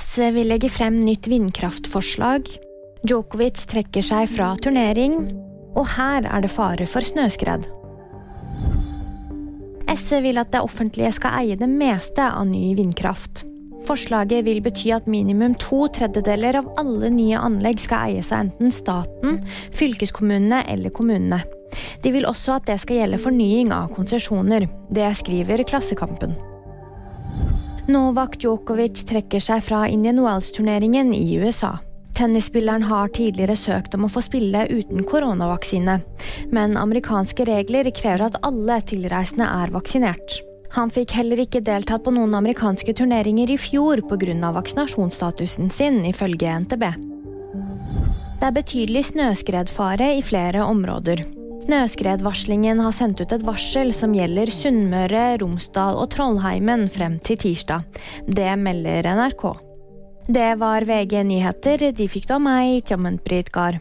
SV 0.00 0.30
vil 0.34 0.48
legge 0.48 0.70
frem 0.72 0.96
nytt 1.02 1.28
vindkraftforslag. 1.28 2.48
Djokovic 3.04 3.60
trekker 3.68 4.04
seg 4.04 4.30
fra 4.32 4.54
turnering. 4.62 5.18
Og 5.76 5.86
her 5.96 6.26
er 6.26 6.42
det 6.42 6.50
fare 6.52 6.86
for 6.88 7.04
snøskred. 7.04 7.68
SV 9.90 10.20
vil 10.24 10.40
at 10.40 10.52
det 10.54 10.62
offentlige 10.62 11.12
skal 11.16 11.42
eie 11.42 11.58
det 11.58 11.68
meste 11.70 12.24
av 12.24 12.48
ny 12.48 12.72
vindkraft. 12.78 13.44
Forslaget 13.88 14.44
vil 14.46 14.60
bety 14.62 14.90
at 14.94 15.08
minimum 15.10 15.54
to 15.58 15.86
tredjedeler 15.94 16.60
av 16.60 16.68
alle 16.80 17.10
nye 17.12 17.38
anlegg 17.40 17.80
skal 17.82 18.10
eies 18.10 18.30
av 18.32 18.44
enten 18.44 18.72
staten, 18.74 19.40
fylkeskommunene 19.76 20.62
eller 20.70 20.94
kommunene. 20.94 21.40
De 22.04 22.12
vil 22.14 22.28
også 22.28 22.58
at 22.58 22.68
det 22.70 22.78
skal 22.82 23.02
gjelde 23.02 23.22
fornying 23.22 23.72
av 23.74 23.90
konsesjoner. 23.96 24.68
Det 24.92 25.10
skriver 25.18 25.64
Klassekampen. 25.66 26.36
Novak 27.90 28.36
Djokovic 28.38 29.00
trekker 29.08 29.42
seg 29.42 29.64
fra 29.66 29.80
Indian 29.90 30.20
Wells-turneringen 30.22 31.10
i 31.16 31.38
USA. 31.42 31.72
Tennisspilleren 32.14 32.84
har 32.86 33.10
tidligere 33.16 33.56
søkt 33.58 33.96
om 33.96 34.04
å 34.06 34.10
få 34.12 34.22
spille 34.22 34.66
uten 34.70 35.02
koronavaksine, 35.08 35.96
men 36.54 36.76
amerikanske 36.78 37.46
regler 37.48 37.90
krever 37.96 38.28
at 38.28 38.38
alle 38.46 38.78
tilreisende 38.86 39.48
er 39.48 39.74
vaksinert. 39.74 40.38
Han 40.76 40.92
fikk 40.94 41.16
heller 41.18 41.42
ikke 41.42 41.64
deltatt 41.66 42.04
på 42.06 42.14
noen 42.14 42.36
amerikanske 42.38 42.94
turneringer 43.00 43.50
i 43.50 43.58
fjor 43.58 44.04
pga. 44.06 44.52
vaksinasjonsstatusen 44.54 45.70
sin, 45.70 46.04
ifølge 46.04 46.60
NTB. 46.66 46.86
Det 48.38 48.46
er 48.46 48.54
betydelig 48.54 49.04
snøskredfare 49.10 50.14
i 50.14 50.22
flere 50.22 50.62
områder. 50.62 51.39
Snøskredvarslingen 51.60 52.80
har 52.80 52.94
sendt 52.96 53.20
ut 53.20 53.32
et 53.34 53.44
varsel 53.44 53.92
som 53.96 54.14
gjelder 54.16 54.48
Sunnmøre, 54.52 55.24
Romsdal 55.42 55.98
og 56.00 56.08
Trollheimen 56.14 56.88
frem 56.92 57.18
til 57.20 57.36
tirsdag. 57.40 57.84
Det 58.24 58.54
melder 58.58 59.10
NRK. 59.18 59.44
Det 60.30 60.50
var 60.60 60.88
VG 60.88 61.20
nyheter. 61.28 61.90
De 61.92 62.08
fikk 62.08 62.30
da 62.30 62.38
av 62.40 62.44
meg, 62.46 62.80
Tjommen 62.88 63.20
Gahr. 63.52 63.80